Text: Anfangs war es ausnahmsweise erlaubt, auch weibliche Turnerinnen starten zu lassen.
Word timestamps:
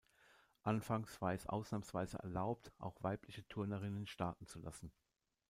Anfangs 0.63 1.21
war 1.21 1.31
es 1.33 1.45
ausnahmsweise 1.45 2.17
erlaubt, 2.17 2.71
auch 2.79 3.03
weibliche 3.03 3.47
Turnerinnen 3.47 4.07
starten 4.07 4.47
zu 4.47 4.57
lassen. 4.57 4.91